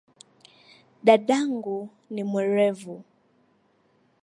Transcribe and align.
Dadangu 1.05 1.89
ni 2.09 2.23
mwerevu 2.23 3.03